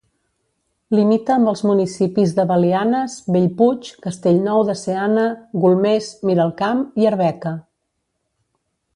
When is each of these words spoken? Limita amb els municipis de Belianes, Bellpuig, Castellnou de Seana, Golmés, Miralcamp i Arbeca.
Limita 0.99 1.33
amb 1.33 1.49
els 1.49 1.59
municipis 1.71 2.31
de 2.39 2.45
Belianes, 2.51 3.17
Bellpuig, 3.35 3.89
Castellnou 4.05 4.63
de 4.69 4.75
Seana, 4.79 5.25
Golmés, 5.65 6.07
Miralcamp 6.31 6.81
i 7.03 7.07
Arbeca. 7.11 7.53